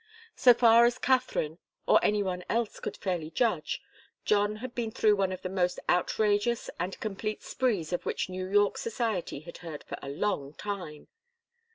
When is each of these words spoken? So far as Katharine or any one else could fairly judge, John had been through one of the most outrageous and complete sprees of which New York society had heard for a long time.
So 0.35 0.55
far 0.55 0.85
as 0.85 0.97
Katharine 0.97 1.59
or 1.85 1.99
any 2.03 2.23
one 2.23 2.43
else 2.49 2.79
could 2.79 2.97
fairly 2.97 3.29
judge, 3.29 3.83
John 4.25 4.55
had 4.55 4.73
been 4.73 4.89
through 4.89 5.15
one 5.15 5.31
of 5.31 5.43
the 5.43 5.47
most 5.49 5.79
outrageous 5.87 6.71
and 6.79 6.99
complete 6.99 7.43
sprees 7.43 7.93
of 7.93 8.03
which 8.03 8.27
New 8.27 8.49
York 8.49 8.79
society 8.79 9.41
had 9.41 9.59
heard 9.59 9.83
for 9.83 9.99
a 10.01 10.09
long 10.09 10.55
time. 10.55 11.07